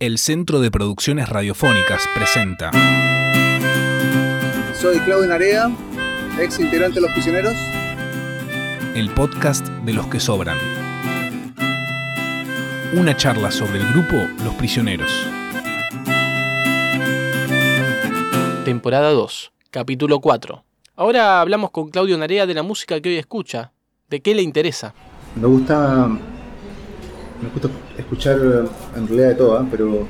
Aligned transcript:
El 0.00 0.18
Centro 0.18 0.60
de 0.60 0.70
Producciones 0.70 1.28
Radiofónicas 1.28 2.08
presenta 2.14 2.70
Soy 4.80 5.00
Claudio 5.00 5.26
Narea, 5.26 5.70
ex 6.40 6.60
integrante 6.60 7.00
de 7.00 7.00
Los 7.00 7.10
Prisioneros. 7.12 7.54
el 8.94 9.10
podcast 9.10 9.66
de 9.66 9.92
los 9.92 10.06
que 10.06 10.20
sobran. 10.20 10.56
Una 12.94 13.16
charla 13.16 13.50
sobre 13.50 13.80
el 13.80 13.88
grupo 13.92 14.16
Los 14.44 14.54
Prisioneros. 14.54 15.10
Temporada 18.64 19.10
2, 19.10 19.52
capítulo 19.70 20.20
4. 20.20 20.64
Ahora 20.94 21.40
hablamos 21.40 21.72
con 21.72 21.88
Claudio 21.88 22.16
Narea 22.18 22.46
de 22.46 22.54
la 22.54 22.62
música 22.62 23.00
que 23.00 23.08
hoy 23.08 23.16
escucha. 23.16 23.72
¿De 24.08 24.20
qué 24.20 24.34
le 24.34 24.42
interesa? 24.42 24.94
Me 25.34 25.46
gusta, 25.48 26.08
me 27.42 27.48
gusta 27.50 27.68
escuchar 27.96 28.38
en 28.96 29.06
realidad 29.06 29.28
de 29.28 29.34
todo, 29.34 29.62
¿eh? 29.62 29.66
pero, 29.70 30.06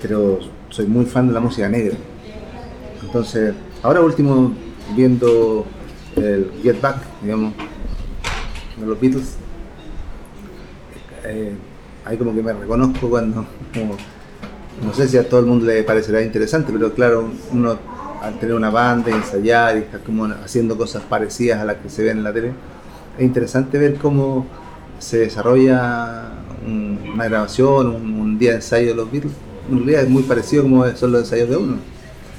pero 0.00 0.38
soy 0.70 0.86
muy 0.86 1.04
fan 1.04 1.28
de 1.28 1.34
la 1.34 1.40
música 1.40 1.68
negra. 1.68 1.96
Entonces, 3.02 3.54
ahora 3.82 4.00
último 4.00 4.52
viendo 4.94 5.66
el 6.16 6.52
Get 6.62 6.80
Back, 6.80 6.98
digamos, 7.22 7.52
de 8.78 8.86
los 8.86 9.00
Beatles, 9.00 9.36
eh, 11.24 11.52
ahí 12.04 12.16
como 12.16 12.34
que 12.34 12.42
me 12.42 12.52
reconozco 12.52 13.08
cuando, 13.10 13.44
no 14.84 14.94
sé 14.94 15.08
si 15.08 15.16
a 15.18 15.28
todo 15.28 15.40
el 15.40 15.46
mundo 15.46 15.66
le 15.66 15.82
parecerá 15.82 16.22
interesante, 16.22 16.72
pero 16.72 16.92
claro, 16.94 17.30
uno 17.52 17.78
al 18.22 18.38
tener 18.38 18.54
una 18.54 18.70
banda 18.70 19.10
ensayar 19.10 19.76
y 19.76 19.80
estar 19.80 20.00
como 20.00 20.26
haciendo 20.26 20.76
cosas 20.76 21.02
parecidas 21.02 21.60
a 21.60 21.64
las 21.64 21.76
que 21.76 21.90
se 21.90 22.04
ven 22.04 22.18
en 22.18 22.24
la 22.24 22.32
tele, 22.32 22.52
es 23.18 23.24
interesante 23.24 23.78
ver 23.78 23.96
cómo 23.96 24.46
se 24.98 25.18
desarrolla 25.18 26.41
un- 26.66 26.98
una 27.14 27.24
grabación, 27.24 27.86
un, 27.88 28.20
un 28.20 28.38
día 28.38 28.50
de 28.50 28.56
ensayo 28.56 28.88
de 28.88 28.94
los 28.94 29.10
Beatles. 29.10 29.32
En 29.70 29.78
realidad 29.78 30.02
es 30.02 30.08
muy 30.08 30.22
parecido 30.24 30.62
como 30.64 30.86
son 30.96 31.12
los 31.12 31.22
ensayos 31.22 31.48
de 31.48 31.56
uno. 31.56 31.76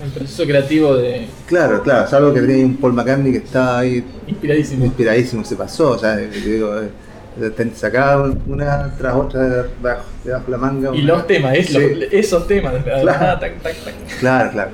El 0.04 0.09
proceso 0.12 0.44
creativo 0.44 0.95
de 0.95 1.28
Claro, 1.48 1.81
claro, 1.81 2.09
salvo 2.09 2.33
que 2.33 2.42
tenía 2.42 2.66
un 2.66 2.75
Paul 2.75 2.94
McCartney 2.94 3.31
que 3.31 3.38
estaba 3.38 3.80
ahí 3.80 4.03
inspiradísimo. 4.28 4.86
inspiradísimo, 4.86 5.45
se 5.45 5.56
pasó, 5.56 5.92
o 5.92 5.98
sea, 5.98 6.20
yo 6.20 6.28
digo, 6.52 6.73
eh, 6.81 7.72
sacaba 7.73 8.33
una 8.48 8.94
tras 8.98 9.16
otra 9.16 9.42
debajo, 9.48 10.03
de 10.23 10.31
la 10.52 10.58
manga. 10.58 10.89
Y 10.94 11.03
una- 11.03 11.14
los 11.14 11.28
temas, 11.28 11.55
es- 11.58 11.67
Sí. 11.67 11.73
los- 11.73 12.11
esos 12.11 12.48
temas, 12.48 12.73
Claro. 12.83 13.05
nada, 13.05 13.39
tac, 13.39 13.61
tac, 13.61 13.76
tac. 13.83 13.94
Claro, 14.20 14.52
claro. 14.52 14.72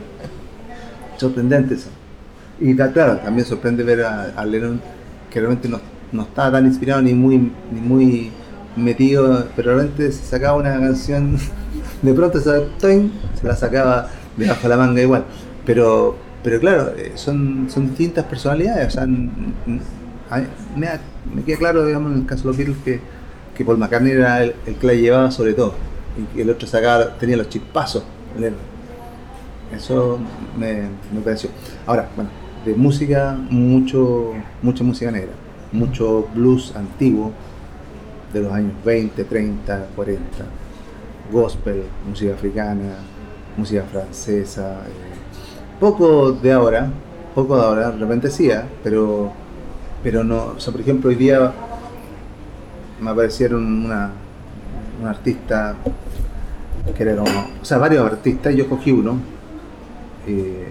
Sorprendente 1.17 1.75
eso. 1.75 1.89
Y 2.59 2.75
claro, 2.75 3.17
también 3.17 3.45
sorprende 3.45 3.83
ver 3.83 4.02
a, 4.03 4.33
a 4.35 4.45
Lennon 4.45 4.81
que 5.31 5.39
realmente 5.39 5.69
no, 5.69 5.79
no 6.11 6.23
estaba 6.23 6.53
tan 6.53 6.65
inspirado 6.65 7.02
ni 7.02 7.13
muy, 7.13 7.37
ni 7.71 7.79
muy 7.81 8.31
metido, 8.83 9.47
pero 9.55 9.75
realmente 9.75 10.11
se 10.11 10.25
sacaba 10.25 10.58
una 10.58 10.80
canción, 10.80 11.38
de 12.02 12.13
pronto 12.13 12.39
se, 12.39 12.67
la 13.44 13.55
sacaba 13.55 14.09
debajo 14.38 14.63
de 14.63 14.69
la 14.69 14.77
manga 14.77 15.02
igual. 15.02 15.25
Pero, 15.66 16.17
pero 16.44 16.59
claro, 16.59 16.94
eh, 16.97 17.11
son, 17.16 17.67
son 17.69 17.89
distintas 17.89 18.25
personalidades. 18.25 18.88
O 18.88 18.91
sea, 18.91 19.05
me, 19.05 19.53
queda 21.45 21.58
claro, 21.58 21.86
digamos, 21.86 22.13
en 22.13 22.19
el 22.19 22.25
caso 22.25 22.44
de 22.44 22.47
los 22.47 22.58
Beatles, 22.58 22.77
que, 22.83 22.99
que 23.55 23.66
Paul 23.66 23.77
McCartney 23.77 24.13
era 24.13 24.44
el, 24.44 24.53
que 24.80 24.88
la 24.88 24.93
llevaba 24.93 25.31
sobre 25.31 25.53
todo. 25.53 25.73
Y 26.36 26.41
el 26.41 26.49
otro 26.49 26.67
sacaba, 26.67 27.17
tenía 27.17 27.38
los 27.38 27.49
chispazos. 27.49 28.03
Eso 29.75 30.19
me, 30.58 30.83
me 31.14 31.21
pareció. 31.23 31.49
Ahora, 31.86 32.09
bueno, 32.16 32.31
de 32.66 32.73
música, 32.73 33.38
mucho, 33.49 34.33
mucha 34.61 34.83
música 34.83 35.11
negra, 35.11 35.31
mucho 35.71 36.27
blues 36.33 36.73
antiguo 36.75 37.31
de 38.33 38.41
los 38.41 38.52
años 38.52 38.73
20, 38.85 39.23
30, 39.23 39.88
40, 39.95 40.23
gospel, 41.31 41.83
música 42.08 42.33
africana, 42.33 42.95
música 43.58 43.83
francesa, 43.83 44.81
eh, 44.88 45.80
poco 45.80 46.31
de 46.31 46.52
ahora, 46.52 46.89
poco 47.33 47.55
de 47.55 47.63
ahora, 47.63 47.91
de 47.91 47.97
repente 47.97 48.30
sí, 48.30 48.49
¿eh? 48.49 48.61
pero, 48.83 49.31
pero 50.03 50.23
no, 50.23 50.53
o 50.58 50.59
sea, 50.59 50.71
por 50.71 50.81
ejemplo, 50.81 51.09
hoy 51.09 51.15
día 51.15 51.52
me 53.02 53.09
aparecieron 53.09 53.86
una, 53.86 54.11
un 55.02 55.08
artista 55.08 55.76
que 56.95 57.03
era 57.03 57.15
como, 57.15 57.39
o 57.61 57.65
sea, 57.65 57.77
varios 57.77 58.05
artistas, 58.05 58.55
yo 58.55 58.67
cogí 58.67 58.92
uno, 58.92 59.17
eh, 60.27 60.70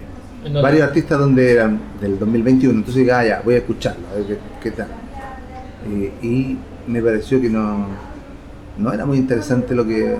varios 0.61 0.87
artistas 0.87 1.19
donde 1.19 1.51
eran 1.51 1.79
del 1.99 2.19
2021, 2.19 2.79
entonces 2.79 3.03
dije, 3.03 3.11
ah, 3.11 3.25
ya, 3.25 3.41
voy 3.43 3.55
a 3.55 3.57
escucharlo, 3.57 4.07
a 4.07 4.15
ver 4.15 4.25
qué, 4.27 4.37
qué 4.61 4.71
tal. 4.71 4.87
Eh, 5.87 6.13
y 6.21 6.57
me 6.89 7.01
pareció 7.01 7.39
que 7.41 7.49
no, 7.49 7.87
no 8.77 8.93
era 8.93 9.05
muy 9.05 9.17
interesante 9.17 9.75
lo 9.75 9.85
que... 9.85 10.17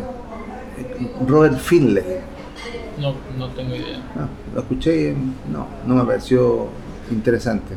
Robert 1.28 1.58
Finlay, 1.60 2.04
No, 3.00 3.14
no 3.38 3.50
tengo 3.50 3.76
idea. 3.76 4.00
no, 4.16 4.28
lo 4.54 4.62
escuché 4.62 5.12
y 5.12 5.16
no, 5.52 5.68
no 5.86 5.96
me 5.96 6.06
pareció 6.06 6.68
interesante. 7.12 7.74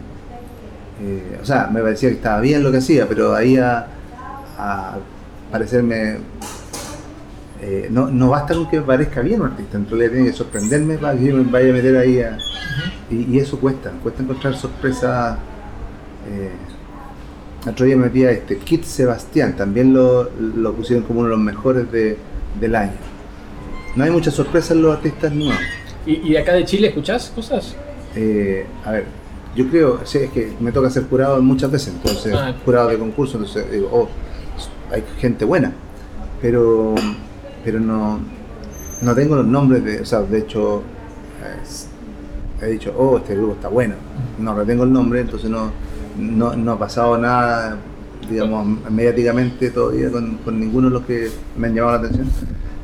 Eh, 1.00 1.38
o 1.42 1.44
sea, 1.44 1.68
me 1.72 1.80
parecía 1.82 2.10
que 2.10 2.16
estaba 2.16 2.40
bien 2.40 2.62
lo 2.62 2.70
que 2.70 2.78
hacía, 2.78 3.08
pero 3.08 3.34
ahí 3.34 3.56
a, 3.56 3.86
a 4.58 4.98
parecerme... 5.50 6.18
eh, 7.60 7.88
no, 7.90 8.08
no 8.08 8.30
basta 8.30 8.54
con 8.54 8.68
que 8.68 8.78
me 8.80 8.86
parezca 8.86 9.20
bien 9.20 9.40
un 9.40 9.48
artista, 9.48 9.78
en 9.78 9.88
realidad 9.88 10.10
tiene 10.12 10.26
que 10.26 10.32
sorprenderme 10.32 10.98
para 10.98 11.16
que 11.18 11.24
yo 11.26 11.36
me 11.36 11.44
vaya 11.44 11.70
a 11.70 11.72
meter 11.72 11.96
ahí 11.96 12.20
a... 12.20 12.38
Y, 13.10 13.34
y 13.36 13.38
eso 13.38 13.58
cuesta, 13.58 13.90
cuesta 14.02 14.22
encontrar 14.22 14.54
sorpresas. 14.54 15.38
Eh, 16.28 16.50
otro 17.66 17.86
día 17.86 17.96
me 17.96 18.26
a 18.26 18.30
este 18.32 18.58
Kit 18.58 18.84
Sebastián, 18.84 19.54
también 19.56 19.92
lo, 19.94 20.30
lo 20.38 20.72
pusieron 20.74 21.04
como 21.04 21.20
uno 21.20 21.28
de 21.30 21.36
los 21.36 21.44
mejores 21.44 21.90
de- 21.92 22.16
del 22.60 22.74
año. 22.74 22.92
No 23.96 24.04
hay 24.04 24.10
muchas 24.10 24.34
sorpresas 24.34 24.72
en 24.72 24.82
los 24.82 24.96
artistas 24.96 25.32
nuevos. 25.32 25.56
¿Y, 26.06 26.12
y 26.28 26.32
de 26.32 26.38
acá 26.38 26.54
de 26.54 26.64
Chile 26.64 26.88
escuchás 26.88 27.30
cosas? 27.34 27.76
Eh, 28.16 28.66
a 28.84 28.90
ver, 28.92 29.04
yo 29.54 29.68
creo, 29.68 30.00
sí, 30.04 30.18
es 30.18 30.30
que 30.30 30.52
me 30.60 30.72
toca 30.72 30.90
ser 30.90 31.04
jurado 31.08 31.40
muchas 31.42 31.70
veces, 31.70 31.94
entonces, 31.94 32.34
Ah. 32.36 32.54
jurado 32.64 32.88
de 32.88 32.98
concurso, 32.98 33.36
entonces 33.38 33.70
digo, 33.70 33.88
oh, 33.92 34.08
hay 34.92 35.02
gente 35.18 35.44
buena, 35.44 35.72
pero, 36.40 36.94
pero 37.64 37.78
no, 37.80 38.18
no 39.02 39.14
tengo 39.14 39.36
los 39.36 39.46
nombres 39.46 39.84
de, 39.84 40.00
o 40.00 40.04
sea, 40.04 40.20
de 40.22 40.38
hecho, 40.38 40.82
eh, 42.60 42.66
he 42.66 42.70
dicho, 42.72 42.94
oh, 42.98 43.18
este 43.18 43.34
grupo 43.36 43.52
está 43.54 43.68
bueno, 43.68 43.94
no 44.38 44.54
retengo 44.54 44.84
el 44.84 44.92
nombre, 44.92 45.20
entonces 45.20 45.48
no, 45.48 45.70
no, 46.18 46.54
no 46.56 46.72
ha 46.72 46.78
pasado 46.78 47.18
nada, 47.18 47.78
digamos, 48.28 48.66
mediáticamente 48.90 49.70
todavía 49.70 50.10
con, 50.10 50.38
ninguno 50.58 50.88
de 50.88 50.94
los 50.94 51.04
que 51.04 51.30
me 51.56 51.68
han 51.68 51.74
llamado 51.74 51.98
la 51.98 52.04
atención, 52.04 52.28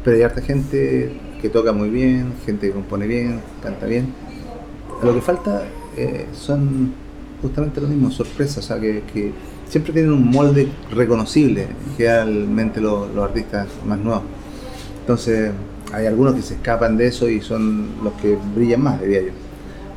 pero 0.04 0.16
hay 0.16 0.22
harta 0.22 0.40
gente 0.42 1.12
que 1.40 1.48
toca 1.48 1.72
muy 1.72 1.88
bien, 1.88 2.32
gente 2.44 2.68
que 2.68 2.72
compone 2.72 3.06
bien, 3.06 3.40
canta 3.62 3.86
bien. 3.86 4.12
Lo 5.02 5.14
que 5.14 5.20
falta 5.20 5.62
eh, 5.96 6.26
son 6.32 6.92
justamente 7.40 7.80
lo 7.80 7.88
mismo, 7.88 8.10
sorpresas, 8.10 8.58
o 8.58 8.62
sea, 8.62 8.80
que, 8.80 9.32
siempre 9.68 9.92
tienen 9.92 10.12
un 10.12 10.30
molde 10.30 10.66
reconocible, 10.90 11.66
generalmente 11.96 12.80
los, 12.80 13.14
los 13.14 13.22
artistas 13.22 13.68
más 13.86 13.98
nuevos. 13.98 14.22
Entonces, 15.00 15.52
hay 15.92 16.06
algunos 16.06 16.34
que 16.34 16.42
se 16.42 16.54
escapan 16.54 16.96
de 16.96 17.06
eso 17.06 17.28
y 17.28 17.40
son 17.40 17.88
los 18.02 18.12
que 18.14 18.36
brillan 18.54 18.82
más, 18.82 19.00
diría 19.00 19.22
yo. 19.22 19.32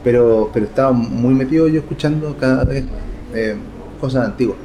Pero, 0.04 0.50
pero 0.54 0.66
estaba 0.66 0.92
muy 0.92 1.34
metido 1.34 1.68
yo 1.68 1.80
escuchando 1.80 2.36
cada 2.40 2.64
vez 2.64 2.86
eh, 3.34 3.56
cosas 4.00 4.26
antiguas. 4.26 4.58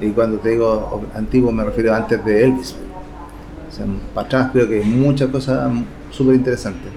Y 0.00 0.10
cuando 0.10 0.38
te 0.38 0.50
digo 0.50 1.02
antiguo 1.14 1.52
me 1.52 1.64
refiero 1.64 1.92
a 1.92 1.98
antes 1.98 2.24
de 2.24 2.44
Elvis. 2.44 2.74
O 3.68 3.72
sea, 3.72 3.86
para 4.14 4.26
atrás 4.26 4.50
creo 4.52 4.68
que 4.68 4.82
hay 4.82 4.84
muchas 4.84 5.28
cosas 5.30 5.70
súper 6.10 6.36
interesantes. 6.36 6.90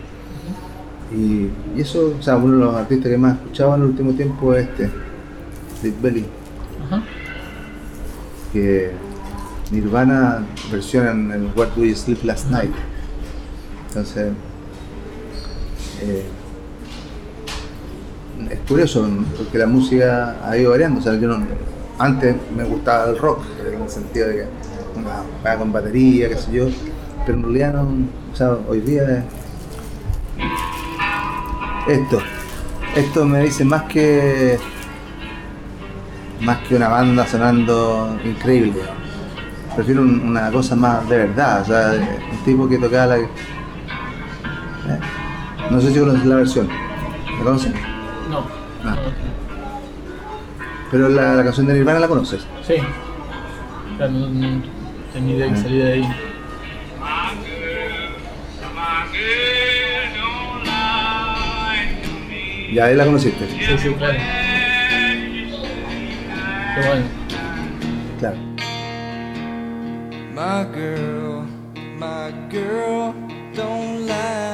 Y, 1.11 1.49
y 1.75 1.81
eso, 1.81 2.15
o 2.19 2.21
sea, 2.21 2.37
uno 2.37 2.57
de 2.57 2.65
los 2.65 2.75
artistas 2.75 3.11
que 3.11 3.17
más 3.17 3.33
he 3.33 3.35
escuchado 3.35 3.75
en 3.75 3.81
el 3.81 3.87
último 3.89 4.13
tiempo 4.13 4.53
es 4.53 4.67
este, 4.67 4.89
Steve 5.77 5.95
Belly, 6.01 6.25
que 8.51 8.91
Nirvana 9.71 10.45
versionan 10.71 11.31
el 11.31 11.49
What 11.55 11.69
Do 11.75 11.83
You 11.83 11.95
Sleep 11.95 12.23
Last 12.23 12.49
Night. 12.49 12.71
Entonces, 13.89 14.31
eh, 16.01 16.25
es 18.53 18.59
curioso, 18.67 19.07
porque 19.37 19.57
la 19.57 19.67
música 19.67 20.35
ha 20.47 20.57
ido 20.57 20.71
variando. 20.71 20.99
O 20.99 21.03
sea, 21.03 21.15
yo 21.15 21.27
no- 21.27 21.45
antes 21.99 22.35
me 22.55 22.63
gustaba 22.63 23.09
el 23.09 23.17
rock, 23.17 23.41
en 23.73 23.81
el 23.81 23.89
sentido 23.89 24.27
de 24.27 24.35
que 24.35 24.45
una 24.99 25.55
con 25.57 25.71
batería, 25.71 26.29
qué 26.29 26.35
sé 26.37 26.51
yo, 26.51 26.65
pero 27.25 27.37
en 27.37 27.43
realidad 27.43 27.73
no, 27.73 27.81
o 28.31 28.35
sea, 28.35 28.51
hoy 28.67 28.81
día 28.81 29.03
es 31.87 31.99
esto. 31.99 32.19
Esto 32.95 33.25
me 33.25 33.41
dice 33.41 33.65
más 33.65 33.83
que 33.83 34.57
más 36.41 36.57
que 36.67 36.75
una 36.75 36.89
banda 36.89 37.25
sonando 37.25 38.17
increíble. 38.23 38.73
Prefiero 39.75 40.01
un- 40.01 40.19
una 40.27 40.51
cosa 40.51 40.75
más 40.75 41.07
de 41.09 41.17
verdad, 41.17 41.61
o 41.61 41.65
sea, 41.65 41.93
un 42.31 42.37
tipo 42.43 42.67
que 42.67 42.77
tocaba 42.77 43.07
la. 43.07 43.17
¿Eh? 43.19 43.27
No 45.71 45.79
sé 45.81 45.91
si 45.93 45.99
conoces 45.99 46.25
la 46.25 46.35
versión. 46.35 46.67
¿La 47.39 47.43
conoces? 47.43 47.71
Ah. 48.85 48.97
Pero 50.91 51.09
la, 51.09 51.35
la, 51.35 51.43
canción 51.43 51.65
de 51.65 51.73
Nirvana 51.73 51.99
la 51.99 52.07
conoces. 52.07 52.45
Sí. 52.67 52.75
No, 53.99 54.07
no, 54.09 54.61
tenía 55.13 55.35
idea 55.35 55.47
que 55.47 55.53
ah. 55.53 55.57
salía 55.57 55.85
de 55.85 55.93
ahí. 55.93 56.07
Ya 62.73 62.85
ahí 62.85 62.95
la 62.95 63.05
conociste. 63.05 63.47
Sí, 63.47 63.77
sí, 63.77 63.93
claro. 63.93 64.17
Qué 66.75 66.87
bueno. 66.87 67.05
Claro. 68.19 68.37
My 70.33 70.65
girl, 70.73 71.45
my 71.99 72.31
girl, 72.49 73.13
don't 73.53 74.07
lie. 74.07 74.52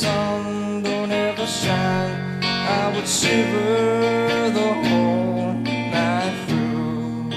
Sun 0.00 0.82
don't 0.82 1.10
ever 1.12 1.46
shine. 1.46 2.42
I 2.42 2.92
would 2.94 3.06
shiver 3.06 4.50
the 4.58 4.68
whole 4.88 5.52
night 5.94 6.34
through. 6.46 7.30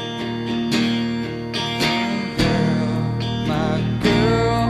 Girl, 2.39 2.97
my 3.51 3.73
girl, 4.05 4.61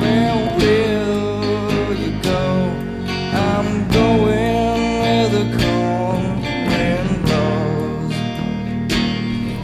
where 0.00 0.36
will 1.88 1.96
you 2.04 2.12
go? 2.30 2.42
I'm 3.46 3.68
going 3.98 4.90
where 5.02 5.28
the 5.36 5.44
cold. 5.58 6.36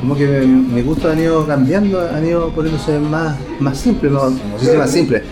Como 0.00 0.14
que 0.17 0.26
me- 0.46 0.82
gustos 0.82 1.11
han 1.12 1.19
ido 1.19 1.46
cambiando, 1.46 2.00
han 2.08 2.25
ido 2.25 2.50
poniéndose 2.55 2.99
más, 3.00 3.37
más 3.61 3.76
simples, 3.78 4.12
no, 4.12 4.31
no 4.31 4.58
sé 4.58 4.70
si 4.73 4.76
más 4.78 4.90
simples. 4.90 5.23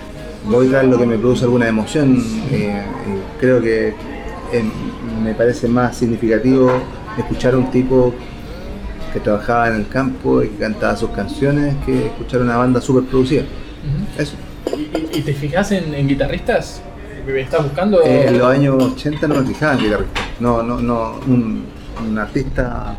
Voy 0.45 0.69
tras 0.69 0.85
lo 0.85 0.99
que 0.99 1.07
me 1.07 1.19
produce 1.19 1.45
alguna 1.45 1.69
emoción 1.69 2.23
eh, 2.51 2.83
y 3.07 3.41
creo 3.41 3.63
que 3.63 3.89
eh, 3.89 4.65
me 5.23 5.35
parece 5.35 5.69
más 5.69 5.97
significativo 5.97 6.71
escuchar 7.17 7.55
a 7.55 7.59
un 7.59 7.71
tipo 7.71 8.15
que 9.13 9.21
trabajaba 9.21 9.69
en 9.69 9.77
el 9.77 9.89
campo 9.89 10.43
y 10.43 10.49
que 10.49 10.57
cantaba 10.59 10.97
sus 10.97 11.11
canciones 11.11 11.75
que 11.87 12.07
escuchar 12.07 12.43
una 12.43 12.57
banda 12.57 12.81
súper 12.81 13.05
producida. 13.05 13.45
Eso. 14.19 14.35
¿Y, 15.13 15.21
te 15.21 15.33
fijas 15.33 15.73
en, 15.73 15.95
en 15.95 16.09
guitarristas? 16.09 16.83
¿Estás 17.27 17.63
buscando? 17.63 18.03
Eh, 18.03 18.27
en 18.29 18.39
los 18.39 18.47
años 18.47 18.83
80 18.83 19.29
no 19.29 19.37
me 19.37 19.47
fijaba 19.47 19.75
en 19.75 19.79
guitarrista. 19.79 20.21
No, 20.41 20.63
no, 20.63 20.81
no, 20.81 21.21
un, 21.27 21.65
un 22.07 22.19
artista 22.19 22.97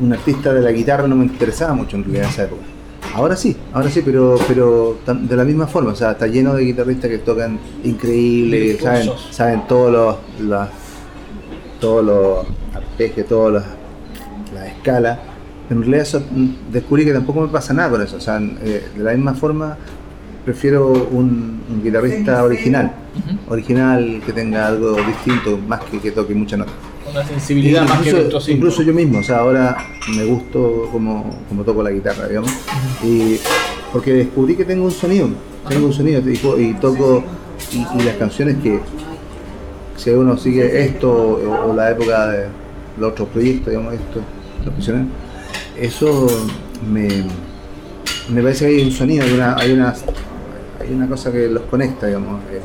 un 0.00 0.12
artista 0.12 0.52
de 0.52 0.60
la 0.60 0.70
guitarra 0.70 1.08
no 1.08 1.16
me 1.16 1.24
interesaba 1.24 1.74
mucho 1.74 1.96
en 1.96 2.04
realidad 2.04 2.24
en 2.24 2.30
esa 2.30 2.44
época. 2.44 2.62
Ahora 3.14 3.36
sí, 3.36 3.56
ahora 3.72 3.90
sí, 3.90 4.02
pero, 4.04 4.36
pero 4.46 4.98
de 5.06 5.36
la 5.36 5.44
misma 5.44 5.66
forma, 5.66 5.92
o 5.92 5.96
sea, 5.96 6.12
está 6.12 6.26
lleno 6.26 6.54
de 6.54 6.64
guitarristas 6.64 7.10
que 7.10 7.18
tocan 7.18 7.58
increíble, 7.84 8.58
que 8.76 8.82
saben, 8.82 9.06
saben 9.32 9.66
todos 9.66 9.92
los, 9.92 10.48
las- 10.48 10.68
todos 11.80 12.04
los 12.04 12.46
arpegios, 12.74 13.26
todas 13.26 13.54
las, 13.54 13.64
las 14.54 14.66
escalas. 14.68 15.18
En 15.70 15.78
realidad 15.80 16.00
eso, 16.02 16.20
mm, 16.30 16.72
descubrí 16.72 17.04
que 17.04 17.12
tampoco 17.12 17.40
me 17.40 17.48
pasa 17.48 17.72
nada 17.74 17.90
con 17.90 18.02
eso, 18.02 18.16
o 18.16 18.20
sea, 18.20 18.40
eh, 18.40 18.88
de 18.96 19.02
la 19.04 19.12
misma 19.12 19.34
forma 19.34 19.76
prefiero 20.44 20.88
un, 21.10 21.60
un 21.68 21.82
guitarrista 21.82 22.42
original, 22.42 22.90
original 23.48 24.22
que 24.24 24.32
tenga 24.32 24.66
algo 24.66 24.92
distinto, 24.96 25.58
más 25.68 25.80
que 25.84 25.98
que 26.00 26.10
toque 26.10 26.34
mucha 26.34 26.56
nota. 26.56 26.70
Una 27.10 27.26
sensibilidad 27.26 27.82
más 27.82 27.92
que 28.00 28.08
incluso, 28.08 28.22
virtuosismo. 28.22 28.56
incluso 28.56 28.82
yo 28.82 28.92
mismo, 28.92 29.18
o 29.18 29.22
sea, 29.22 29.38
ahora 29.38 29.76
me 30.16 30.24
gusto 30.24 30.88
como, 30.92 31.38
como 31.48 31.62
toco 31.64 31.82
la 31.82 31.90
guitarra, 31.90 32.26
digamos, 32.28 32.50
y 33.04 33.38
porque 33.92 34.12
descubrí 34.12 34.54
que 34.56 34.64
tengo 34.64 34.84
un 34.84 34.90
sonido, 34.90 35.28
tengo 35.68 35.86
un 35.86 35.92
sonido 35.92 36.20
y, 36.30 36.36
to- 36.36 36.58
y 36.60 36.74
toco, 36.74 37.24
y, 37.72 37.78
y 38.00 38.02
las 38.04 38.16
canciones 38.16 38.56
que, 38.62 38.80
si 39.96 40.10
uno 40.10 40.36
sigue 40.36 40.84
esto 40.84 41.10
o, 41.10 41.70
o 41.70 41.74
la 41.74 41.90
época 41.90 42.26
de 42.28 42.46
los 42.98 43.12
otros 43.12 43.28
proyectos, 43.28 43.68
digamos, 43.70 43.94
esto, 43.94 44.20
los 44.64 44.74
prisioneros, 44.74 45.08
eso 45.80 46.26
me, 46.90 47.08
me 48.28 48.42
parece 48.42 48.66
que 48.68 48.76
hay 48.76 48.84
un 48.84 48.92
sonido, 48.92 49.24
hay 49.24 49.32
una, 49.32 49.54
hay 49.56 49.72
una, 49.72 49.94
hay 50.80 50.92
una 50.94 51.08
cosa 51.08 51.32
que 51.32 51.48
los 51.48 51.62
conecta, 51.64 52.06
digamos. 52.06 52.40
eh. 52.52 52.60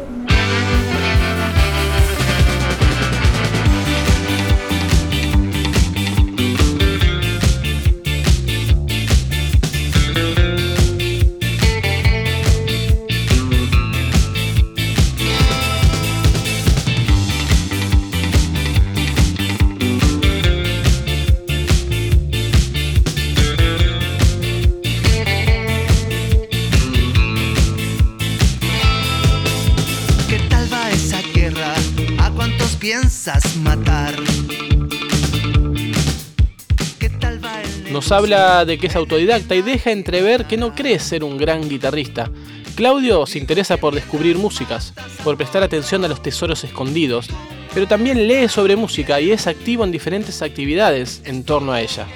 Habla 38.13 38.65
de 38.65 38.77
que 38.77 38.87
es 38.87 38.95
autodidacta 38.95 39.55
y 39.55 39.61
deja 39.61 39.91
entrever 39.91 40.45
que 40.45 40.57
no 40.57 40.73
cree 40.75 40.99
ser 40.99 41.23
un 41.23 41.37
gran 41.37 41.67
guitarrista. 41.69 42.29
Claudio 42.75 43.25
se 43.25 43.39
interesa 43.39 43.77
por 43.77 43.93
descubrir 43.93 44.37
músicas, 44.37 44.93
por 45.23 45.37
prestar 45.37 45.61
atención 45.63 46.03
a 46.05 46.07
los 46.07 46.21
tesoros 46.23 46.63
escondidos, 46.63 47.27
pero 47.73 47.87
también 47.87 48.27
lee 48.27 48.47
sobre 48.47 48.75
música 48.75 49.19
y 49.21 49.31
es 49.31 49.45
activo 49.47 49.83
en 49.83 49.91
diferentes 49.91 50.41
actividades 50.41 51.21
en 51.25 51.43
torno 51.43 51.71
a 51.71 51.81
ella. 51.81 52.07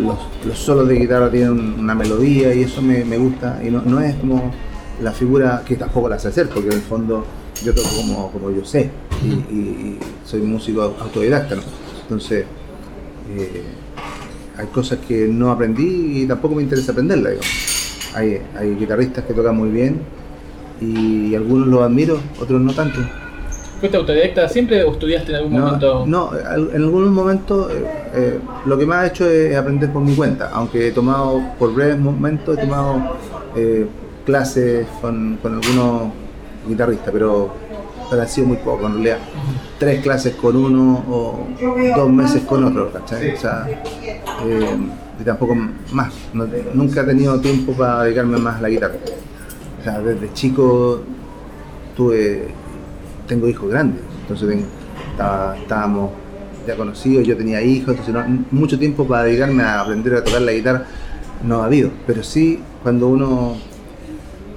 los, 0.00 0.16
los 0.46 0.58
solos 0.58 0.86
de 0.88 0.94
guitarra 0.94 1.30
tienen 1.30 1.50
un- 1.50 1.80
una 1.80 1.94
melodía 1.94 2.54
y 2.54 2.62
eso 2.62 2.80
me, 2.80 3.04
me 3.04 3.18
gusta 3.18 3.60
y 3.64 3.70
no, 3.70 3.82
no 3.82 4.00
es 4.00 4.14
como 4.16 4.52
la 5.02 5.12
figura 5.12 5.62
que 5.66 5.76
tampoco 5.76 6.08
la 6.08 6.18
sé 6.18 6.28
hacer 6.28 6.48
porque 6.48 6.68
en 6.68 6.74
el 6.74 6.82
fondo 6.82 7.26
yo 7.64 7.74
toco 7.74 7.88
como, 7.96 8.30
como 8.32 8.50
yo 8.52 8.64
sé 8.64 8.90
y, 9.24 9.96
soy 10.24 10.40
músico 10.42 10.82
autodidacta 11.00 11.56
entonces 12.02 12.44
eh, 13.36 13.62
hay 14.58 14.66
cosas 14.66 14.98
que 15.06 15.26
no 15.28 15.50
aprendí 15.50 16.22
y 16.22 16.26
tampoco 16.26 16.54
me 16.56 16.62
interesa 16.62 16.92
aprenderlas 16.92 17.32
digamos. 17.32 18.10
hay, 18.14 18.40
hay 18.56 18.74
guitarristas 18.74 19.24
que 19.24 19.32
tocan 19.32 19.56
muy 19.56 19.70
bien 19.70 20.00
y 20.80 21.34
algunos 21.34 21.68
los 21.68 21.82
admiro 21.82 22.18
otros 22.40 22.60
no 22.60 22.72
tanto 22.72 23.00
¿Fuiste 23.80 23.96
autodidacta 23.96 24.48
siempre 24.48 24.82
o 24.82 24.90
estudiaste 24.90 25.30
en 25.30 25.36
algún 25.36 25.54
no, 25.54 25.66
momento? 25.66 26.04
no, 26.06 26.30
en 26.34 26.82
algunos 26.82 27.10
momentos 27.10 27.70
eh, 27.70 27.84
eh, 28.14 28.38
lo 28.66 28.76
que 28.76 28.84
más 28.84 29.04
he 29.04 29.08
hecho 29.08 29.30
es 29.30 29.56
aprender 29.56 29.92
por 29.92 30.02
mi 30.02 30.16
cuenta, 30.16 30.50
aunque 30.52 30.88
he 30.88 30.90
tomado 30.90 31.40
por 31.60 31.72
breves 31.72 31.96
momentos, 31.96 32.58
he 32.58 32.60
tomado 32.60 33.16
eh, 33.54 33.86
clases 34.26 34.84
con, 35.00 35.38
con 35.40 35.54
algunos 35.54 36.12
guitarristas, 36.66 37.10
pero, 37.12 37.54
pero 38.10 38.22
ha 38.22 38.26
sido 38.26 38.46
muy 38.48 38.56
poco 38.58 38.86
en 38.86 38.94
realidad. 38.94 39.18
Tres 39.78 40.02
clases 40.02 40.34
con 40.34 40.56
uno 40.56 41.04
o 41.08 41.46
dos 41.96 42.10
meses 42.10 42.42
con 42.42 42.64
otro, 42.64 42.90
¿cachai? 42.92 43.34
O 43.34 43.38
sea, 43.38 43.66
eh, 44.46 44.76
y 45.20 45.24
tampoco 45.24 45.54
más. 45.92 46.12
No- 46.32 46.46
nunca 46.74 47.02
he 47.02 47.04
tenido 47.04 47.40
tiempo 47.40 47.72
para 47.72 48.04
dedicarme 48.04 48.38
más 48.38 48.56
a 48.56 48.60
la 48.62 48.68
guitarra. 48.68 48.94
O 49.80 49.84
sea, 49.84 50.00
desde 50.00 50.32
chico 50.32 51.02
tuve, 51.96 52.48
tengo 53.26 53.48
hijos 53.48 53.70
grandes, 53.70 54.00
entonces 54.22 54.64
estábamos 55.62 56.10
ya 56.66 56.76
conocidos, 56.76 57.26
yo 57.26 57.36
tenía 57.36 57.62
hijos, 57.62 57.96
entonces 57.96 58.14
no- 58.14 58.44
mucho 58.50 58.78
tiempo 58.78 59.06
para 59.06 59.24
dedicarme 59.24 59.62
a 59.62 59.80
aprender 59.80 60.14
a 60.14 60.24
tocar 60.24 60.42
la 60.42 60.52
guitarra 60.52 60.84
no 61.44 61.62
ha 61.62 61.66
habido, 61.66 61.90
pero 62.06 62.22
sí 62.22 62.60
cuando 62.82 63.08
uno, 63.08 63.54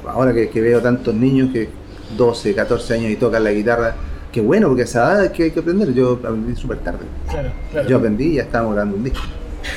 ahora 0.08 0.34
que, 0.34 0.50
que 0.50 0.62
veo 0.62 0.82
tantos 0.82 1.14
niños 1.16 1.50
que 1.54 1.70
12, 2.18 2.54
14 2.56 2.94
años 2.96 3.12
y 3.12 3.16
tocan 3.16 3.44
la 3.44 3.52
guitarra, 3.52 3.96
qué 4.32 4.42
bueno, 4.42 4.68
porque 4.68 4.82
a 4.84 4.86
esa 4.86 5.00
edad 5.14 5.26
es 5.26 5.32
que 5.32 5.44
hay 5.44 5.52
que 5.52 5.60
aprender, 5.60 5.94
yo 5.94 6.14
aprendí 6.14 6.56
súper 6.56 6.80
tarde, 6.80 7.06
Claro, 7.30 7.50
claro. 7.72 7.90
yo 7.90 7.98
aprendí 7.98 8.26
y 8.26 8.36
ya 8.36 8.44
estábamos 8.44 8.74
grabando 8.74 8.98
un 8.98 9.04
disco. 9.04 9.20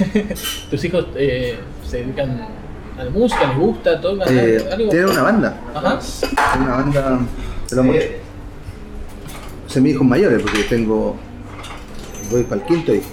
¿Tus 0.71 0.85
hijos 0.85 1.07
eh, 1.17 1.59
se 1.89 1.99
dedican 1.99 2.41
a 2.99 3.05
la 3.05 3.11
música? 3.11 3.47
¿Les 3.49 3.57
gusta? 3.59 4.01
¿Tocan 4.01 4.29
Eh, 4.31 4.65
algo? 4.73 4.89
tienen 4.91 5.11
una 5.11 5.23
banda, 5.23 5.61
Ajá. 5.75 5.99
Tengo 6.53 6.65
una 6.67 6.77
banda, 6.77 7.19
pero 7.69 7.83
mucho. 7.85 7.99
Son 9.67 9.83
mis 9.83 9.95
hijos 9.95 10.07
mayores, 10.07 10.41
porque 10.43 10.63
tengo. 10.65 11.17
Voy 12.31 12.43
para 12.45 12.61
el 12.61 12.67
quinto 12.67 12.95
hijo. 12.95 13.07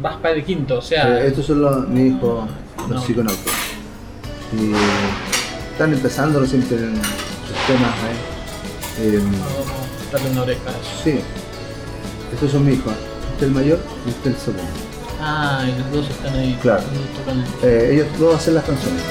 Vas 0.00 0.16
para 0.16 0.34
el 0.34 0.42
quinto, 0.44 0.78
o 0.78 0.82
sea... 0.82 1.20
Eh, 1.22 1.28
estos 1.28 1.46
son 1.46 1.60
los, 1.62 1.86
mis 1.88 2.12
hijos, 2.12 2.48
los 2.78 2.90
No. 2.90 3.00
psiconautas. 3.02 3.52
Y 4.52 4.72
están 5.72 5.92
empezando 5.92 6.44
siempre 6.46 6.76
en 6.78 6.94
temas. 7.66 7.90
¿eh? 7.90 9.16
Eh, 9.16 9.22
una 10.30 10.42
oreja 10.42 10.70
sí, 11.02 11.20
estos 12.32 12.50
son 12.50 12.66
mis 12.66 12.78
hijos. 12.78 12.92
Este 13.32 13.36
es 13.36 13.42
el 13.42 13.50
mayor 13.50 13.78
y 14.06 14.10
este 14.10 14.28
es 14.30 14.34
el 14.34 14.40
segundo. 14.40 14.72
Ah, 15.20 15.64
y 15.66 15.78
los 15.78 15.90
dos 15.92 16.10
están 16.10 16.34
ahí. 16.34 16.58
Claro. 16.60 16.82
tocan. 17.18 17.44
Eh, 17.62 17.90
ellos 17.92 18.06
dos 18.18 18.36
hacen 18.36 18.54
las 18.54 18.64
canciones. 18.64 19.02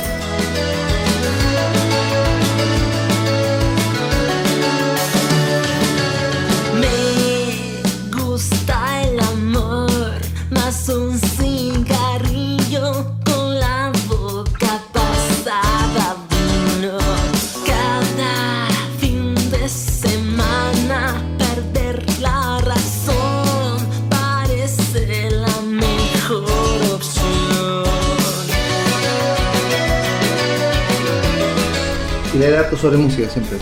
Leer 32.41 32.57
harto 32.57 32.75
sobre 32.75 32.98
música 32.98 33.29
siempre. 33.29 33.57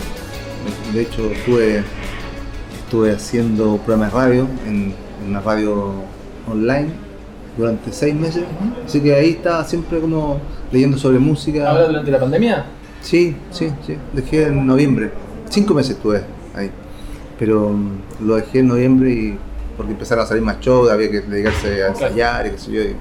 De 0.94 1.02
hecho, 1.02 1.30
estuve, 1.30 1.82
estuve 2.82 3.12
haciendo 3.12 3.76
programas 3.76 4.12
de 4.12 4.18
radio 4.18 4.46
en, 4.66 4.94
en 5.22 5.28
una 5.28 5.40
radio 5.40 5.92
online 6.50 6.88
durante 7.58 7.92
seis 7.92 8.14
meses. 8.14 8.44
Así 8.86 9.02
que 9.02 9.14
ahí 9.14 9.30
estaba 9.32 9.64
siempre 9.64 10.00
como 10.00 10.40
leyendo 10.72 10.96
sobre 10.96 11.18
música. 11.18 11.68
¿Ahora 11.70 11.88
durante 11.88 12.10
la 12.10 12.20
pandemia? 12.20 12.64
Sí, 13.02 13.36
sí, 13.50 13.70
sí. 13.86 13.96
Dejé 14.14 14.46
en 14.46 14.66
noviembre. 14.66 15.10
Cinco 15.50 15.74
meses 15.74 15.96
estuve 15.96 16.22
ahí. 16.54 16.70
Pero 17.38 17.68
mm, 17.70 18.26
lo 18.26 18.36
dejé 18.36 18.60
en 18.60 18.68
noviembre 18.68 19.10
y 19.10 19.38
porque 19.76 19.92
empezaron 19.92 20.24
a 20.24 20.26
salir 20.26 20.42
más 20.42 20.58
shows, 20.60 20.90
había 20.90 21.10
que 21.10 21.20
dedicarse 21.20 21.82
a 21.84 21.88
ensayar 21.88 22.46
y 22.46 22.50
qué 22.52 22.58
sé 22.58 22.72
yo. 22.72 22.82
y 22.82 22.96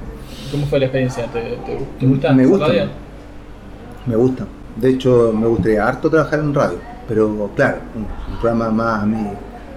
¿Cómo 0.52 0.66
fue 0.66 0.80
la 0.80 0.86
experiencia? 0.86 1.26
¿Te, 1.28 1.40
te, 1.42 1.78
te 2.00 2.06
gusta? 2.06 2.34
Me 2.34 2.46
gusta. 2.46 2.68
Me 4.06 4.16
gusta. 4.18 4.46
De 4.80 4.90
hecho, 4.90 5.34
me 5.34 5.48
gustaría 5.48 5.88
harto 5.88 6.10
trabajar 6.10 6.40
en 6.40 6.54
radio. 6.54 6.78
Pero 7.08 7.50
claro, 7.56 7.78
un, 7.96 8.02
un 8.04 8.40
programa 8.40 8.70
más 8.70 9.04
a 9.04 9.06
mi, 9.06 9.28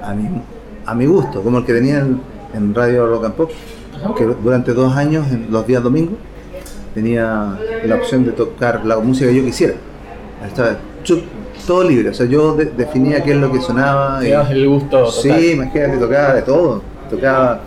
a, 0.02 0.14
mi, 0.14 0.28
a 0.87 0.94
mi 0.94 1.06
gusto, 1.06 1.42
como 1.42 1.59
el 1.59 1.64
que 1.64 1.73
tenía 1.73 1.99
en, 2.00 2.21
en 2.54 2.75
Radio 2.75 3.06
Rock 3.06 3.25
and 3.25 3.35
Pop, 3.35 3.50
que 4.16 4.25
durante 4.25 4.73
dos 4.75 4.94
años, 4.97 5.26
en 5.30 5.47
los 5.50 5.66
días 5.66 5.82
domingos, 5.82 6.14
tenía 6.94 7.59
la 7.87 7.94
opción 7.97 8.25
de 8.25 8.32
tocar 8.32 8.85
la 8.85 8.99
música 8.99 9.28
que 9.30 9.37
yo 9.37 9.44
quisiera. 9.44 9.75
Estaba 10.47 10.76
todo 11.66 11.85
libre, 11.85 12.11
o 12.11 12.14
sea, 12.14 12.26
yo 12.26 12.54
de- 12.54 12.66
definía 12.66 13.23
qué 13.23 13.30
es 13.32 13.37
lo 13.38 13.50
que 13.50 13.61
sonaba. 13.61 14.21
Y- 14.26 14.30
el 14.32 14.68
gusto 14.68 15.04
total. 15.04 15.12
Sí, 15.40 15.52
imagínate, 15.52 15.97
tocaba 15.99 16.35
de 16.35 16.42
todo. 16.42 16.82
Tocaba 17.09 17.61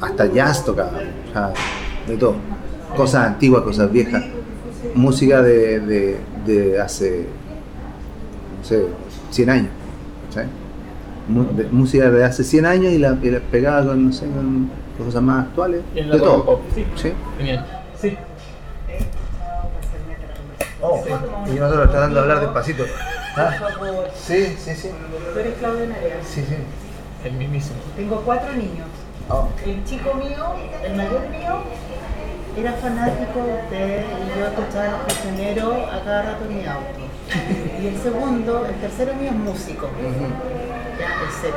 hasta 0.00 0.26
jazz 0.26 0.64
tocaba, 0.64 0.90
o 1.28 1.32
sea, 1.32 1.52
de 2.06 2.16
todo. 2.16 2.34
Cosas 2.96 3.26
antiguas, 3.26 3.62
cosas 3.62 3.90
viejas. 3.92 4.24
Música 4.94 5.42
de, 5.42 5.80
de, 5.80 6.16
de 6.46 6.80
hace, 6.80 7.26
no 8.58 8.64
sé, 8.64 8.86
100 9.30 9.50
años. 9.50 9.68
Mu- 11.28 11.44
de- 11.56 11.64
música 11.70 12.10
de 12.10 12.24
hace 12.24 12.42
100 12.44 12.66
años 12.66 12.92
y 12.92 12.98
la, 12.98 13.16
y 13.22 13.30
la 13.30 13.38
pegaba 13.40 13.86
con, 13.86 14.06
no 14.06 14.12
sé, 14.12 14.26
con 14.26 14.70
cosas 14.98 15.22
más 15.22 15.46
actuales. 15.46 15.82
Y 15.94 16.00
en 16.00 16.08
la 16.10 16.16
De 16.16 16.20
todo. 16.20 16.44
pop, 16.44 16.60
sí. 16.74 16.84
Sí. 16.96 17.12
Genial. 17.38 17.64
Sí. 18.00 18.16
Oh, 20.80 21.00
y 21.46 21.50
nosotros 21.60 21.90
tratando 21.92 22.16
de 22.16 22.20
hablar 22.22 22.40
despacito. 22.40 22.84
¿Ah? 23.36 23.52
Sí, 24.16 24.56
sí, 24.58 24.74
sí. 24.74 24.90
Tú 25.32 25.38
eres 25.38 25.54
Claudio 25.58 25.86
Narea. 25.86 26.16
Sí, 26.24 26.44
sí. 26.46 26.56
El 27.24 27.32
mismísimo. 27.34 27.76
Tengo 27.96 28.20
cuatro 28.22 28.52
niños. 28.52 28.88
Oh. 29.28 29.48
El 29.64 29.84
chico 29.84 30.12
mío, 30.14 30.44
el 30.84 30.96
mayor 30.96 31.20
mío, 31.30 31.62
era 32.56 32.72
fanático 32.74 33.38
de 33.44 33.54
usted 33.64 34.04
y 34.04 34.38
yo 34.38 34.46
escuchaba 34.46 34.84
a 34.84 34.90
los 34.92 35.00
prisioneros 35.02 35.74
a 35.92 36.04
cada 36.04 36.22
rato 36.22 36.44
en 36.48 36.56
mi 36.58 36.66
auto. 36.66 37.00
Y 37.80 37.86
el 37.86 37.96
segundo, 37.98 38.66
el 38.66 38.74
tercero 38.76 39.14
mío 39.14 39.30
es 39.30 39.36
músico. 39.36 39.88
Ya, 40.98 41.08
el 41.24 41.32
seco. 41.40 41.56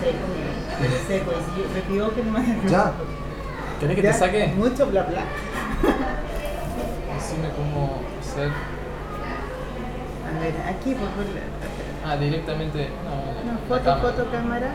Sí, 0.00 0.10
conmigo. 0.18 0.50
El 0.82 1.06
seco. 1.06 1.30
Y 1.32 1.34
si 1.44 1.62
yo- 1.62 1.68
me 1.74 1.80
pidió 1.82 2.14
que 2.14 2.22
me 2.22 2.70
Ya. 2.70 2.92
¿Querés 3.80 3.96
que 3.96 4.02
Ya, 4.02 4.12
te 4.12 4.18
saque? 4.18 4.46
Mucho 4.56 4.86
bla 4.86 5.02
bla. 5.04 5.20
Decime 7.14 7.48
cómo 7.56 8.00
hacer. 8.20 8.48
A 8.48 10.40
ver, 10.40 10.54
aquí, 10.68 10.94
pues, 10.94 11.10
por 11.10 11.24
la- 11.34 12.10
Ah, 12.12 12.16
directamente. 12.16 12.88
No, 13.04 13.52
No, 13.52 13.58
foto, 13.68 13.84
cámara. 13.84 14.00
foto, 14.02 14.30
cámara. 14.30 14.70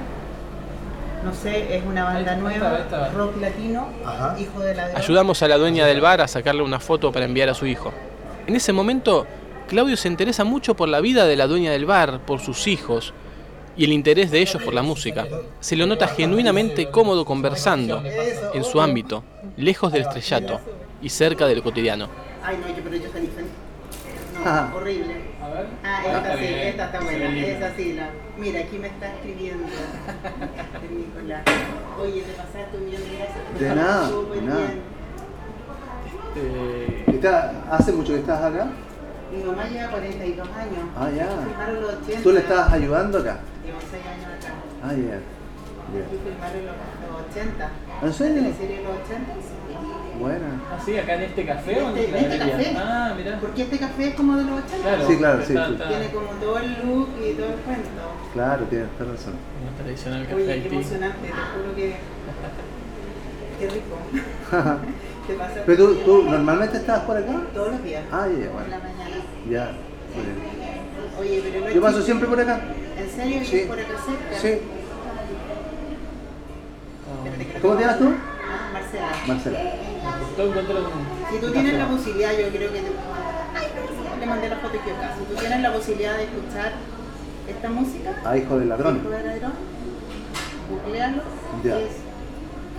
No 1.24 1.34
sé, 1.34 1.78
es 1.78 1.84
una 1.86 2.04
banda 2.04 2.36
nueva, 2.36 2.86
rock 3.16 3.40
latino, 3.40 3.88
Ajá. 4.06 4.36
hijo 4.40 4.60
de 4.60 4.76
ladrón. 4.76 4.98
Ayudamos 4.98 5.42
a 5.42 5.48
la 5.48 5.58
dueña 5.58 5.86
del 5.86 6.02
bar 6.02 6.22
a 6.22 6.28
sacarle 6.28 6.62
una 6.64 6.80
foto 6.80 7.12
para 7.12 7.26
enviar 7.26 7.50
a 7.50 7.54
su 7.54 7.66
hijo. 7.66 7.94
En 8.46 8.56
ese 8.56 8.74
momento, 8.74 9.26
Claudio 9.68 9.96
se 9.96 10.10
interesa 10.10 10.44
mucho 10.44 10.76
por 10.76 10.90
la 10.90 11.00
vida 11.00 11.26
de 11.26 11.38
la 11.38 11.48
dueña 11.48 11.72
del 11.72 11.86
bar, 11.86 12.20
por 12.26 12.42
sus 12.42 12.68
hijos 12.68 13.14
y 13.78 13.86
el 13.86 13.94
interés 13.94 14.32
de 14.32 14.42
ellos 14.42 14.62
por 14.62 14.74
la 14.74 14.82
música. 14.82 15.26
Se 15.62 15.76
lo 15.76 15.86
nota 15.86 16.08
genuinamente 16.08 16.90
cómodo 16.90 17.24
conversando, 17.26 18.04
en 18.54 18.64
su 18.64 18.82
ámbito, 18.82 19.24
lejos 19.56 19.94
del 19.94 20.02
estrellato 20.04 20.60
y 21.02 21.10
cerca 21.10 21.48
del 21.48 21.64
cotidiano. 21.64 22.10
Ay, 22.44 22.58
no, 22.58 22.68
yo, 22.68 22.84
pero 22.84 22.96
yo. 22.98 23.10
No, 24.44 24.76
horrible. 24.76 25.33
A 25.44 25.50
ver. 25.50 25.66
Ah, 25.84 26.02
está 26.06 26.18
esta 26.18 26.34
sí, 26.34 26.40
bien. 26.40 26.60
esta 26.70 26.86
está 26.86 27.00
buena, 27.02 27.30
lindo. 27.30 27.48
esa 27.48 27.76
sí, 27.76 27.94
la. 27.94 28.10
Mira, 28.38 28.60
aquí 28.62 28.78
me 28.80 28.88
está 28.88 29.08
escribiendo 29.14 29.66
Nicolás. 30.90 31.42
Oye, 32.02 32.22
te 32.22 32.32
pasaste 32.34 32.78
un 32.78 32.86
millón 32.86 33.02
de 33.04 33.18
gracias. 33.18 33.60
De 33.60 33.76
nada, 33.76 34.10
de 34.10 34.42
nada. 34.42 34.70
Eh, 36.36 37.04
¿Está- 37.08 37.52
¿Hace 37.72 37.92
mucho 37.92 38.14
que 38.14 38.20
estás 38.20 38.42
acá? 38.44 38.68
Mi 39.32 39.44
mamá 39.44 39.68
lleva 39.68 39.90
42 39.92 40.48
años. 40.48 40.86
Ah, 40.98 41.10
ya. 41.16 41.28
Los 41.74 41.94
80. 42.04 42.22
¿Tú 42.24 42.32
le 42.32 42.40
estabas 42.40 42.74
ayudando 42.74 43.20
acá? 43.20 43.40
Llevo 43.66 43.80
6 43.92 44.04
años 44.06 44.26
acá. 44.26 44.54
Ah, 44.84 44.94
ya. 44.94 45.20
Y 45.94 46.18
filmaron 46.24 46.66
los, 46.66 46.76
los 46.76 47.32
80. 47.32 47.70
¿En 48.02 48.08
La 48.08 48.14
serio? 48.14 48.42
teleserie 48.44 48.78
de 48.78 48.84
los 48.84 48.94
80. 48.94 49.34
sí. 49.34 49.54
Buena. 50.20 50.62
¿Ah, 50.72 50.80
sí? 50.86 50.98
¿Acá 50.98 51.16
en 51.16 51.22
este 51.24 51.46
café 51.46 51.82
o 51.82 51.90
en 51.90 51.98
Este, 51.98 52.12
la 52.12 52.18
en 52.20 52.32
este 52.32 52.38
café. 52.52 52.74
Ah, 52.78 53.14
mirá. 53.18 53.40
Porque 53.40 53.62
este 53.64 53.78
café 53.80 54.08
es 54.10 54.16
como 54.16 54.36
de 54.38 54.44
los 54.44 54.60
80. 54.64 54.78
Claro. 54.82 55.08
Sí, 55.08 55.18
claro, 55.18 55.38
sí, 55.46 55.54
está- 55.54 55.68
sí. 55.68 55.74
está- 55.74 55.88
Tiene 55.88 56.08
como 56.12 56.28
todo 56.40 56.58
el 56.60 56.72
look 56.86 57.10
y 57.20 57.34
todo 57.34 57.48
el 57.48 57.54
cuento. 57.56 57.90
Claro, 58.34 58.64
tienes 58.66 58.90
toda 58.98 59.12
razón. 59.12 59.34
Una 59.62 59.84
tradicional 59.84 60.24
café 60.24 60.36
Oye, 60.36 60.62
qué 60.62 60.68
emocionante, 60.76 61.28
te 61.28 61.34
juro 61.34 61.76
que. 61.76 61.96
Qué 63.60 63.70
rico. 63.70 63.98
¿Te 65.28 65.34
pasa? 65.36 65.62
Pero 65.66 65.86
tú, 65.88 65.96
tú 66.04 66.24
normalmente 66.24 66.78
estabas 66.78 67.04
por 67.04 67.16
acá? 67.18 67.34
Todos 67.54 67.72
los 67.74 67.84
días. 67.84 68.04
Ah, 68.12 68.28
ya, 68.28 68.34
En 68.34 68.42
la 68.46 68.52
bueno. 68.52 68.68
mañana. 68.70 69.16
Ya. 69.50 69.72
muy 70.14 70.24
bien. 70.26 71.38
Oye, 71.42 71.42
pero 71.52 71.66
no 71.66 71.72
Yo 71.72 71.82
paso 71.82 72.02
siempre 72.02 72.28
por 72.28 72.40
acá. 72.40 72.60
¿En 72.98 73.10
serio? 73.10 73.42
¿Y 73.42 73.46
Sí. 73.46 73.64
por 73.68 73.80
acá 73.80 73.90
cerca? 74.06 74.40
Sí. 74.42 74.60
Espérate 77.18 77.46
que 77.54 77.60
¿Cómo 77.60 77.76
te 77.76 77.82
llamas 77.82 78.00
tú? 78.00 78.06
Ah, 78.10 78.70
Marcela. 78.74 79.12
Marcela. 79.28 79.60
Si 80.04 81.40
tú 81.40 81.52
tienes 81.52 81.74
la 81.78 81.88
posibilidad, 81.88 82.32
yo 82.32 82.50
creo 82.50 82.72
que 82.72 82.80
te... 82.80 82.92
Le 84.20 84.26
mandé 84.26 84.50
la 84.50 84.58
foto 84.58 84.76
equivocada. 84.78 85.16
Si 85.18 85.24
tú 85.26 85.40
tienes 85.40 85.62
la 85.62 85.74
posibilidad 85.74 86.18
de 86.18 86.24
escuchar 86.24 86.72
esta 87.48 87.70
música, 87.70 88.16
Ah, 88.26 88.38
hijo 88.38 88.58
de 88.60 88.66
ladrón. 88.66 88.98
Hijo 88.98 89.10
de 89.10 89.24
ladrón, 89.24 89.54
googlealo. 90.70 91.22
Ya. 91.64 91.80
es- 91.80 92.04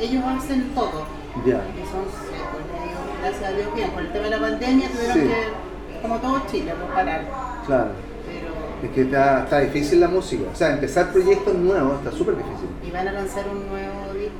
ellos 0.00 0.24
hacen 0.24 0.74
todo. 0.74 1.06
Ya. 1.46 1.60
Y 1.74 1.84
son 1.86 2.04
secos, 2.08 2.64
ellos, 2.82 3.20
gracias 3.20 3.44
a 3.44 3.52
Dios, 3.56 3.74
bien. 3.74 3.90
Con 3.90 4.06
el 4.06 4.12
tema 4.12 4.24
de 4.24 4.30
la 4.30 4.40
pandemia 4.40 4.88
tuvieron 4.90 5.14
Sí. 5.14 5.20
que, 5.20 6.02
como 6.02 6.18
todo 6.18 6.42
Chile, 6.50 6.72
pues 6.78 6.92
parar. 6.92 7.22
Claro. 7.66 7.90
Pero, 8.26 8.88
Es 8.88 8.90
que 8.94 9.02
está, 9.02 9.44
está 9.44 9.60
difícil 9.60 10.00
la 10.00 10.08
música. 10.08 10.44
O 10.52 10.56
sea, 10.56 10.72
empezar 10.72 11.12
proyectos 11.12 11.54
nuevos 11.54 11.98
está 11.98 12.10
súper 12.16 12.36
difícil. 12.36 12.68
y 12.86 12.90
van 12.90 13.08
a 13.08 13.12
lanzar 13.12 13.44
un 13.48 13.68
nuevo 13.68 14.12
disco. 14.14 14.34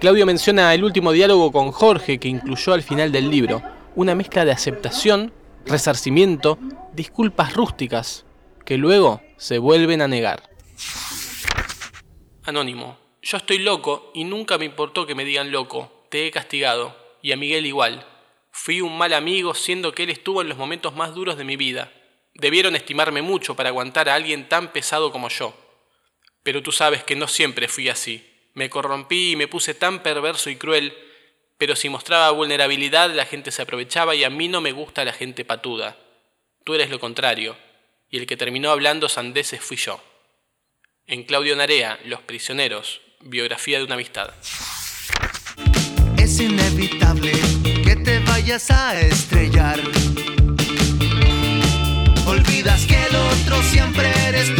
Claudio 0.00 0.24
menciona 0.24 0.72
el 0.72 0.82
último 0.82 1.12
diálogo 1.12 1.52
con 1.52 1.72
Jorge 1.72 2.18
que 2.18 2.28
incluyó 2.28 2.72
al 2.72 2.82
final 2.82 3.12
del 3.12 3.30
libro, 3.30 3.62
una 3.94 4.14
mezcla 4.14 4.46
de 4.46 4.50
aceptación, 4.50 5.30
resarcimiento, 5.66 6.58
disculpas 6.94 7.52
rústicas, 7.52 8.24
que 8.64 8.78
luego 8.78 9.20
se 9.36 9.58
vuelven 9.58 10.00
a 10.00 10.08
negar. 10.08 10.48
Anónimo, 12.44 12.96
yo 13.20 13.36
estoy 13.36 13.58
loco 13.58 14.10
y 14.14 14.24
nunca 14.24 14.56
me 14.56 14.64
importó 14.64 15.06
que 15.06 15.14
me 15.14 15.26
digan 15.26 15.52
loco, 15.52 16.06
te 16.08 16.26
he 16.26 16.30
castigado, 16.30 16.96
y 17.20 17.32
a 17.32 17.36
Miguel 17.36 17.66
igual. 17.66 18.06
Fui 18.52 18.80
un 18.80 18.96
mal 18.96 19.12
amigo 19.12 19.52
siendo 19.52 19.92
que 19.92 20.04
él 20.04 20.10
estuvo 20.10 20.40
en 20.40 20.48
los 20.48 20.56
momentos 20.56 20.96
más 20.96 21.14
duros 21.14 21.36
de 21.36 21.44
mi 21.44 21.56
vida. 21.56 21.92
Debieron 22.32 22.74
estimarme 22.74 23.20
mucho 23.20 23.54
para 23.54 23.68
aguantar 23.68 24.08
a 24.08 24.14
alguien 24.14 24.48
tan 24.48 24.72
pesado 24.72 25.12
como 25.12 25.28
yo. 25.28 25.52
Pero 26.42 26.62
tú 26.62 26.72
sabes 26.72 27.04
que 27.04 27.16
no 27.16 27.28
siempre 27.28 27.68
fui 27.68 27.90
así. 27.90 28.29
Me 28.54 28.68
corrompí 28.68 29.32
y 29.32 29.36
me 29.36 29.48
puse 29.48 29.74
tan 29.74 30.02
perverso 30.02 30.50
y 30.50 30.56
cruel, 30.56 30.96
pero 31.58 31.76
si 31.76 31.88
mostraba 31.88 32.30
vulnerabilidad 32.30 33.10
la 33.10 33.26
gente 33.26 33.50
se 33.50 33.62
aprovechaba 33.62 34.14
y 34.14 34.24
a 34.24 34.30
mí 34.30 34.48
no 34.48 34.60
me 34.60 34.72
gusta 34.72 35.04
la 35.04 35.12
gente 35.12 35.44
patuda. 35.44 35.96
Tú 36.64 36.74
eres 36.74 36.90
lo 36.90 37.00
contrario, 37.00 37.56
y 38.10 38.18
el 38.18 38.26
que 38.26 38.36
terminó 38.36 38.70
hablando 38.70 39.08
sandeces 39.08 39.60
fui 39.60 39.76
yo. 39.76 40.02
En 41.06 41.24
Claudio 41.24 41.56
Narea, 41.56 41.98
Los 42.04 42.20
Prisioneros, 42.22 43.00
biografía 43.20 43.78
de 43.78 43.84
una 43.84 43.94
amistad. 43.94 44.30
Es 46.16 46.40
inevitable 46.40 47.32
que 47.84 47.96
te 47.96 48.18
vayas 48.20 48.70
a 48.70 49.00
estrellar. 49.00 49.80
Olvidas 52.26 52.86
que 52.86 53.06
el 53.06 53.16
otro 53.16 53.62
siempre 53.62 54.10
eres 54.28 54.54
tú 54.54 54.59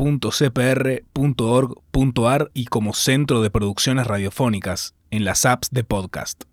www.cpr.org.ar 0.00 1.00
y 2.54 2.64
como 2.66 2.94
Centro 2.94 3.42
de 3.42 3.50
Producciones 3.50 4.06
Radiofónicas 4.06 4.94
en 5.10 5.24
las 5.24 5.44
apps 5.44 5.68
de 5.70 5.84
podcast. 5.84 6.49